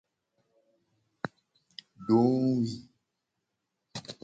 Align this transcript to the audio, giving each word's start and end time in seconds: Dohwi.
Dohwi. 2.07 2.69